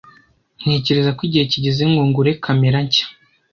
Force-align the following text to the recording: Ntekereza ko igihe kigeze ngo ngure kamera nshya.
Ntekereza 0.61 1.11
ko 1.17 1.21
igihe 1.27 1.45
kigeze 1.51 1.81
ngo 1.91 2.01
ngure 2.09 2.31
kamera 2.43 2.77
nshya. 2.85 3.05